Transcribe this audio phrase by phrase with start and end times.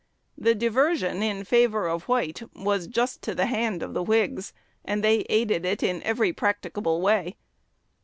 [0.35, 4.51] The diversion in favor of White was just to the hand of the Whigs,
[4.83, 7.37] and they aided it in every practicable way.